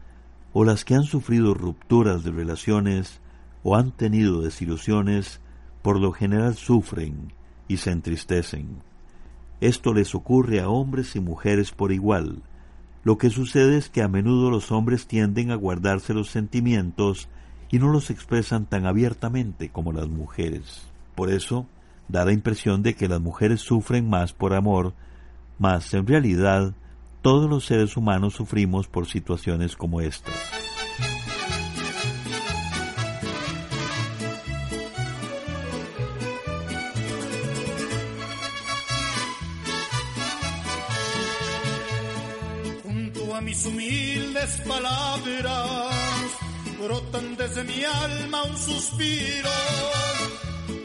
o 0.54 0.64
las 0.64 0.86
que 0.86 0.96
han 0.96 1.04
sufrido 1.04 1.54
rupturas 1.54 2.24
de 2.24 2.32
relaciones 2.32 3.20
o 3.64 3.76
han 3.76 3.92
tenido 3.92 4.42
desilusiones, 4.42 5.42
por 5.82 6.00
lo 6.00 6.12
general 6.12 6.56
sufren 6.56 7.34
y 7.68 7.78
se 7.78 7.92
entristecen. 7.92 8.82
Esto 9.60 9.94
les 9.94 10.14
ocurre 10.16 10.62
a 10.62 10.70
hombres 10.70 11.16
y 11.16 11.20
mujeres 11.20 11.72
por 11.72 11.92
igual. 11.92 12.44
Lo 13.04 13.18
que 13.18 13.30
sucede 13.30 13.78
es 13.78 13.90
que 13.90 14.02
a 14.02 14.08
menudo 14.08 14.50
los 14.50 14.72
hombres 14.72 15.08
tienden 15.08 15.52
a 15.52 15.56
guardarse 15.56 16.14
los 16.14 16.30
sentimientos 16.30 17.28
y 17.72 17.80
no 17.80 17.90
los 17.90 18.10
expresan 18.10 18.66
tan 18.66 18.86
abiertamente 18.86 19.70
como 19.70 19.92
las 19.92 20.08
mujeres. 20.08 20.84
Por 21.16 21.30
eso, 21.30 21.66
da 22.08 22.26
la 22.26 22.34
impresión 22.34 22.84
de 22.84 22.96
que 22.96 23.08
las 23.08 23.22
mujeres 23.22 23.62
sufren 23.62 24.10
más 24.10 24.34
por 24.34 24.54
amor, 24.54 24.94
mas 25.58 25.94
en 25.94 26.06
realidad 26.06 26.74
todos 27.22 27.50
los 27.50 27.66
seres 27.66 27.98
humanos 27.98 28.36
sufrimos 28.36 28.88
por 28.88 29.08
situaciones 29.08 29.76
como 29.76 30.02
estas. 30.02 30.36
Junto 42.84 43.36
a 43.36 43.42
mis 43.42 43.66
humildes 43.66 44.62
palabras 44.68 45.96
brotan 46.80 47.36
desde 47.36 47.64
mi 47.64 47.84
alma 47.84 48.44
un 48.44 48.58
suspiro 48.58 49.50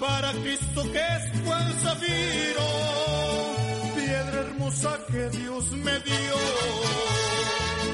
para 0.01 0.33
Cristo 0.33 0.83
que 0.93 0.99
es 0.99 1.45
buen 1.45 1.73
zafiro, 1.85 2.69
piedra 3.95 4.41
hermosa 4.41 4.99
que 5.13 5.29
Dios 5.29 5.71
me 5.73 5.93
dio. 6.01 6.37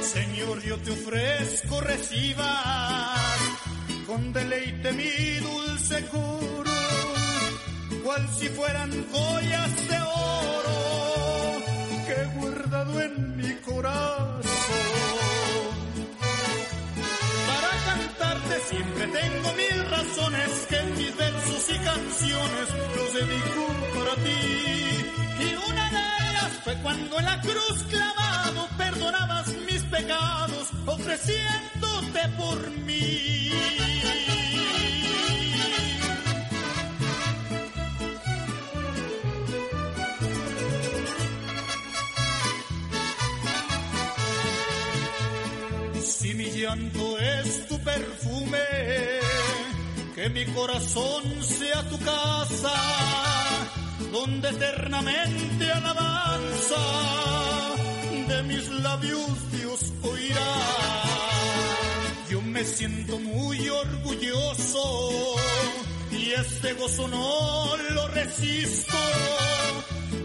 Señor, 0.00 0.62
yo 0.62 0.78
te 0.78 0.90
ofrezco, 0.92 1.80
reciba 1.80 3.14
con 4.06 4.32
deleite 4.32 4.92
mi 4.92 5.36
dulce 5.48 6.04
curo, 6.06 6.70
cual 8.04 8.28
si 8.38 8.48
fueran 8.50 8.90
joyas 9.12 9.88
de 9.88 9.98
oro 9.98 10.78
que 12.06 12.12
he 12.12 12.26
guardado 12.38 13.00
en 13.02 13.36
mi 13.36 13.52
corazón. 13.56 14.95
Siempre 18.68 19.06
tengo 19.06 19.52
mil 19.54 19.90
razones 19.90 20.66
que 20.68 20.76
en 20.76 20.98
mis 20.98 21.16
versos 21.16 21.70
y 21.70 21.78
canciones 21.78 22.68
los 22.96 23.14
dedico 23.14 23.66
para 23.94 24.14
ti. 24.24 24.40
Y 25.40 25.70
una 25.70 25.90
de 25.90 26.30
ellas 26.30 26.52
fue 26.64 26.74
cuando 26.82 27.18
en 27.18 27.24
la 27.24 27.40
cruz 27.40 27.84
clavado 27.88 28.68
perdonabas 28.76 29.48
mis 29.70 29.82
pecados, 29.84 30.70
ofreciéndote 30.86 32.28
por 32.36 32.70
mí. 32.70 33.75
Perfume, 47.86 48.66
que 50.14 50.28
mi 50.30 50.44
corazón 50.46 51.22
sea 51.40 51.88
tu 51.88 51.98
casa, 52.00 52.74
donde 54.12 54.48
eternamente 54.50 55.70
alabanza 55.70 56.82
de 58.30 58.42
mis 58.42 58.68
labios 58.86 59.52
Dios 59.52 59.80
oirá. 60.02 60.54
Yo 62.28 62.42
me 62.42 62.64
siento 62.64 63.18
muy 63.20 63.68
orgulloso 63.68 65.36
y 66.10 66.32
este 66.32 66.72
gozo 66.72 67.06
no 67.06 67.76
lo 67.94 68.08
resisto. 68.08 68.98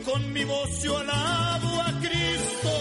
Con 0.05 0.33
mi 0.33 0.43
voz 0.45 0.81
yo 0.81 0.97
alabo 0.97 1.81
a 1.81 1.91
Cristo 2.05 2.73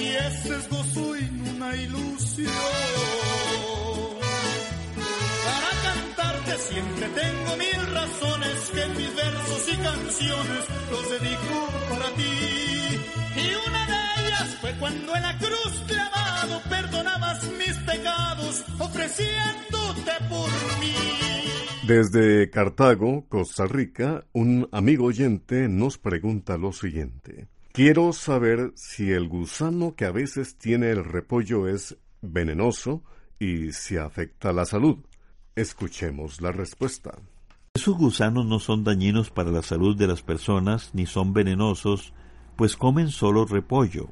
y 0.00 0.04
ese 0.28 0.56
es 0.56 0.68
gozo 0.70 1.16
y 1.16 1.24
una 1.54 1.76
ilusión 1.76 3.07
siempre 6.58 7.08
tengo 7.08 7.56
mil 7.56 7.94
razones 7.94 8.70
que 8.74 8.86
mis 8.98 9.14
versos 9.14 9.68
y 9.68 9.76
canciones 9.76 10.64
los 10.90 11.10
dedico 11.10 11.68
para 11.90 12.10
ti. 12.16 13.00
Y 13.36 13.68
una 13.68 13.86
de 13.86 14.26
ellas 14.26 14.56
fue 14.60 14.72
cuando 14.78 15.16
en 15.16 15.22
la 15.22 15.38
cruz 15.38 15.84
clavado 15.86 16.62
perdonabas 16.68 17.44
mis 17.52 17.76
pecados 17.78 18.64
ofreciéndote 18.78 20.12
por 20.28 20.50
mí. 20.80 20.94
Desde 21.86 22.50
Cartago, 22.50 23.26
Costa 23.28 23.66
Rica, 23.66 24.24
un 24.32 24.68
amigo 24.72 25.06
oyente 25.06 25.68
nos 25.68 25.96
pregunta 25.98 26.58
lo 26.58 26.72
siguiente. 26.72 27.48
Quiero 27.72 28.12
saber 28.12 28.72
si 28.74 29.12
el 29.12 29.28
gusano 29.28 29.94
que 29.94 30.04
a 30.04 30.10
veces 30.10 30.58
tiene 30.58 30.90
el 30.90 31.04
repollo 31.04 31.68
es 31.68 31.96
venenoso 32.20 33.04
y 33.38 33.72
si 33.72 33.96
afecta 33.96 34.52
la 34.52 34.64
salud. 34.64 34.98
Escuchemos 35.58 36.40
la 36.40 36.52
respuesta. 36.52 37.18
Esos 37.74 37.96
gusanos 37.96 38.46
no 38.46 38.60
son 38.60 38.84
dañinos 38.84 39.30
para 39.30 39.50
la 39.50 39.62
salud 39.62 39.96
de 39.96 40.06
las 40.06 40.22
personas 40.22 40.90
ni 40.92 41.04
son 41.04 41.32
venenosos, 41.32 42.12
pues 42.54 42.76
comen 42.76 43.08
solo 43.08 43.44
repollo. 43.44 44.06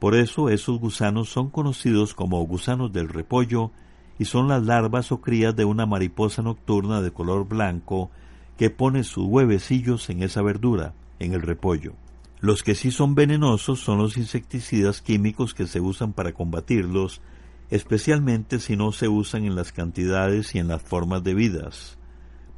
Por 0.00 0.16
eso 0.16 0.48
esos 0.48 0.80
gusanos 0.80 1.28
son 1.28 1.50
conocidos 1.50 2.14
como 2.14 2.44
gusanos 2.44 2.92
del 2.92 3.08
repollo 3.08 3.70
y 4.18 4.24
son 4.24 4.48
las 4.48 4.64
larvas 4.64 5.12
o 5.12 5.20
crías 5.20 5.54
de 5.54 5.64
una 5.64 5.86
mariposa 5.86 6.42
nocturna 6.42 7.00
de 7.00 7.12
color 7.12 7.46
blanco 7.46 8.10
que 8.56 8.68
pone 8.68 9.04
sus 9.04 9.24
huevecillos 9.24 10.10
en 10.10 10.24
esa 10.24 10.42
verdura, 10.42 10.94
en 11.20 11.32
el 11.32 11.42
repollo. 11.42 11.92
Los 12.40 12.64
que 12.64 12.74
sí 12.74 12.90
son 12.90 13.14
venenosos 13.14 13.78
son 13.78 13.98
los 13.98 14.16
insecticidas 14.16 15.00
químicos 15.00 15.54
que 15.54 15.68
se 15.68 15.80
usan 15.80 16.12
para 16.12 16.32
combatirlos, 16.32 17.20
especialmente 17.70 18.58
si 18.60 18.76
no 18.76 18.92
se 18.92 19.08
usan 19.08 19.44
en 19.44 19.54
las 19.54 19.72
cantidades 19.72 20.54
y 20.54 20.58
en 20.58 20.68
las 20.68 20.82
formas 20.82 21.22
debidas. 21.22 21.98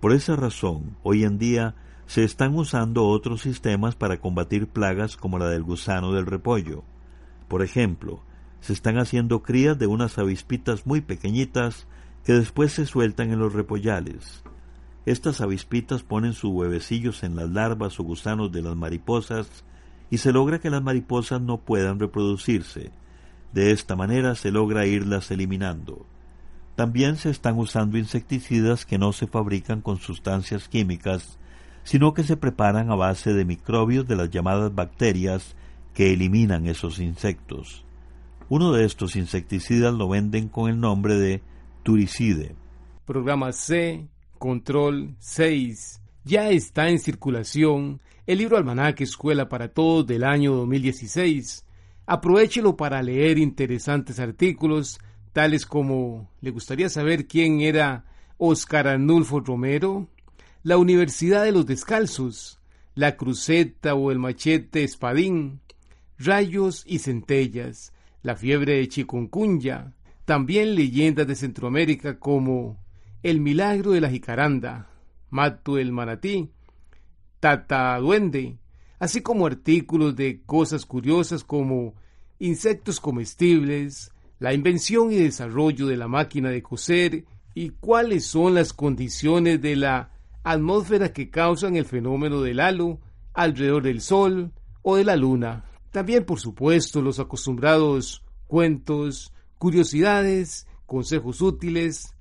Por 0.00 0.12
esa 0.12 0.36
razón, 0.36 0.96
hoy 1.02 1.24
en 1.24 1.38
día 1.38 1.74
se 2.06 2.24
están 2.24 2.56
usando 2.56 3.06
otros 3.06 3.42
sistemas 3.42 3.94
para 3.94 4.20
combatir 4.20 4.66
plagas 4.66 5.16
como 5.16 5.38
la 5.38 5.48
del 5.48 5.62
gusano 5.62 6.12
del 6.12 6.26
repollo. 6.26 6.84
Por 7.48 7.62
ejemplo, 7.62 8.22
se 8.60 8.72
están 8.72 8.98
haciendo 8.98 9.42
crías 9.42 9.78
de 9.78 9.86
unas 9.86 10.18
avispitas 10.18 10.86
muy 10.86 11.00
pequeñitas 11.00 11.86
que 12.24 12.32
después 12.32 12.72
se 12.72 12.86
sueltan 12.86 13.30
en 13.30 13.38
los 13.38 13.52
repollales. 13.52 14.42
Estas 15.06 15.40
avispitas 15.40 16.02
ponen 16.02 16.34
sus 16.34 16.50
huevecillos 16.50 17.22
en 17.22 17.36
las 17.36 17.50
larvas 17.50 17.98
o 17.98 18.04
gusanos 18.04 18.52
de 18.52 18.62
las 18.62 18.76
mariposas 18.76 19.64
y 20.10 20.18
se 20.18 20.32
logra 20.32 20.60
que 20.60 20.70
las 20.70 20.82
mariposas 20.82 21.40
no 21.40 21.58
puedan 21.58 21.98
reproducirse. 21.98 22.90
De 23.52 23.72
esta 23.72 23.96
manera 23.96 24.34
se 24.34 24.50
logra 24.50 24.86
irlas 24.86 25.30
eliminando. 25.30 26.06
También 26.76 27.16
se 27.16 27.30
están 27.30 27.58
usando 27.58 27.98
insecticidas 27.98 28.86
que 28.86 28.98
no 28.98 29.12
se 29.12 29.26
fabrican 29.26 29.80
con 29.82 29.98
sustancias 29.98 30.68
químicas, 30.68 31.38
sino 31.82 32.14
que 32.14 32.22
se 32.22 32.36
preparan 32.36 32.90
a 32.90 32.94
base 32.94 33.34
de 33.34 33.44
microbios 33.44 34.06
de 34.06 34.16
las 34.16 34.30
llamadas 34.30 34.74
bacterias 34.74 35.56
que 35.94 36.12
eliminan 36.12 36.66
esos 36.66 36.98
insectos. 37.00 37.84
Uno 38.48 38.72
de 38.72 38.84
estos 38.84 39.16
insecticidas 39.16 39.94
lo 39.94 40.08
venden 40.08 40.48
con 40.48 40.70
el 40.70 40.80
nombre 40.80 41.16
de 41.16 41.42
turicide. 41.82 42.54
Programa 43.04 43.52
C, 43.52 44.08
Control 44.38 45.14
6. 45.18 46.00
Ya 46.24 46.50
está 46.50 46.88
en 46.88 46.98
circulación 46.98 48.00
el 48.26 48.38
libro 48.38 48.56
Almanaque 48.56 49.04
Escuela 49.04 49.48
para 49.48 49.68
Todos 49.68 50.06
del 50.06 50.24
año 50.24 50.54
2016. 50.54 51.64
Aprovechelo 52.12 52.76
para 52.76 53.04
leer 53.04 53.38
interesantes 53.38 54.18
artículos, 54.18 54.98
tales 55.32 55.64
como 55.64 56.28
¿le 56.40 56.50
gustaría 56.50 56.88
saber 56.88 57.28
quién 57.28 57.60
era 57.60 58.04
Oscar 58.36 58.88
Arnulfo 58.88 59.38
Romero? 59.38 60.08
La 60.64 60.76
Universidad 60.76 61.44
de 61.44 61.52
los 61.52 61.66
Descalzos, 61.66 62.58
la 62.96 63.16
cruceta 63.16 63.94
o 63.94 64.10
el 64.10 64.18
machete 64.18 64.82
espadín, 64.82 65.60
rayos 66.18 66.82
y 66.84 66.98
centellas, 66.98 67.92
la 68.24 68.34
fiebre 68.34 68.78
de 68.78 68.88
chikungunya, 68.88 69.94
también 70.24 70.74
leyendas 70.74 71.28
de 71.28 71.36
Centroamérica 71.36 72.18
como 72.18 72.82
El 73.22 73.38
milagro 73.38 73.92
de 73.92 74.00
la 74.00 74.10
jicaranda, 74.10 74.90
Mato 75.30 75.78
el 75.78 75.92
manatí, 75.92 76.50
Tata 77.38 77.96
duende, 78.00 78.58
así 79.00 79.22
como 79.22 79.46
artículos 79.46 80.14
de 80.14 80.42
cosas 80.46 80.86
curiosas 80.86 81.42
como 81.42 81.94
insectos 82.38 83.00
comestibles, 83.00 84.12
la 84.38 84.54
invención 84.54 85.10
y 85.10 85.16
desarrollo 85.16 85.86
de 85.86 85.96
la 85.96 86.06
máquina 86.06 86.50
de 86.50 86.62
coser 86.62 87.24
y 87.54 87.70
cuáles 87.70 88.26
son 88.26 88.54
las 88.54 88.72
condiciones 88.72 89.60
de 89.60 89.74
la 89.74 90.10
atmósfera 90.44 91.12
que 91.12 91.30
causan 91.30 91.76
el 91.76 91.84
fenómeno 91.84 92.40
del 92.42 92.60
halo 92.60 93.00
alrededor 93.32 93.82
del 93.82 94.00
Sol 94.00 94.52
o 94.82 94.96
de 94.96 95.04
la 95.04 95.16
Luna. 95.16 95.64
También, 95.90 96.24
por 96.24 96.38
supuesto, 96.38 97.02
los 97.02 97.18
acostumbrados 97.18 98.22
cuentos, 98.46 99.32
curiosidades, 99.58 100.66
consejos 100.86 101.40
útiles 101.40 102.14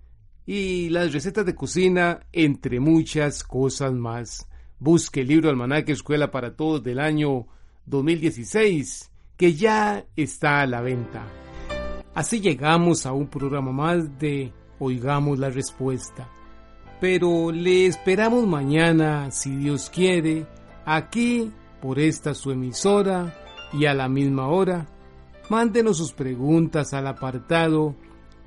y 0.46 0.90
las 0.90 1.14
recetas 1.14 1.46
de 1.46 1.56
cocina, 1.56 2.22
entre 2.32 2.80
muchas 2.80 3.44
cosas 3.44 3.94
más. 3.94 4.49
Busque 4.82 5.22
el 5.22 5.28
libro 5.28 5.50
Almanaque 5.50 5.92
Escuela 5.92 6.32
para 6.32 6.56
Todos 6.56 6.82
del 6.82 7.00
año 7.00 7.48
2016, 7.86 9.12
que 9.36 9.54
ya 9.54 10.06
está 10.16 10.62
a 10.62 10.68
la 10.68 10.80
venta. 10.80 11.28
Así 12.16 12.40
llegamos 12.40 13.06
a 13.06 13.12
un 13.12 13.28
programa 13.28 13.74
más 13.74 14.18
de 14.20 14.54
Oigamos 14.80 15.38
la 15.38 15.50
Respuesta. 15.50 16.30
Pero 17.02 17.52
le 17.52 17.88
esperamos 17.88 18.48
mañana, 18.48 19.32
si 19.32 19.54
Dios 19.54 19.90
quiere, 19.90 20.48
aquí 20.86 21.52
por 21.82 22.00
esta 22.00 22.34
su 22.34 22.52
emisora 22.52 23.36
y 23.74 23.86
a 23.86 23.94
la 23.94 24.08
misma 24.08 24.48
hora, 24.48 24.88
mándenos 25.50 25.98
sus 25.98 26.14
preguntas 26.14 26.94
al 26.94 27.08
apartado 27.08 27.96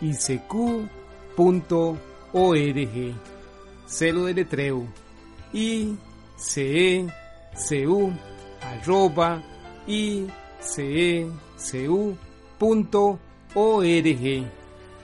icq.org. 0.00 0.46
Celo 3.86 4.24
de 4.24 4.34
letreo 4.34 4.86
icecu 5.52 7.12
arroba 8.60 9.42
icecu.org. 9.86 11.30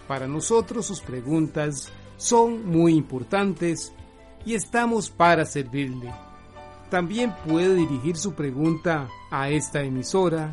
Para 0.08 0.26
nosotros 0.26 0.86
sus 0.86 1.00
preguntas 1.00 1.92
son 2.16 2.66
muy 2.66 2.94
importantes 2.94 3.92
y 4.44 4.54
estamos 4.54 5.10
para 5.10 5.44
servirle. 5.46 6.12
También 6.90 7.34
puede 7.46 7.74
dirigir 7.74 8.16
su 8.16 8.34
pregunta 8.34 9.08
a 9.30 9.48
esta 9.48 9.82
emisora 9.82 10.52